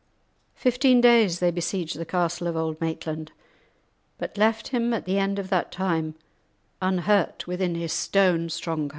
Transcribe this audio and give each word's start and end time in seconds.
Fifteen 0.55 0.99
days 0.99 1.37
they 1.37 1.51
besieged 1.51 1.95
the 1.95 2.07
castle 2.07 2.47
of 2.47 2.57
Auld 2.57 2.81
Maitland, 2.81 3.31
but 4.17 4.35
left 4.35 4.69
him 4.69 4.95
at 4.95 5.05
the 5.05 5.19
end 5.19 5.37
of 5.37 5.49
that 5.51 5.71
time 5.71 6.15
unhurt 6.81 7.45
within 7.45 7.75
his 7.75 7.93
stone 7.93 8.49
stronghold. 8.49 8.89